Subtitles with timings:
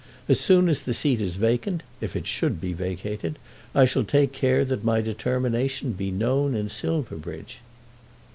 [0.27, 3.37] As soon as the seat is vacant, if it should be vacated,
[3.75, 7.59] I shall take care that my determination be known in Silverbridge."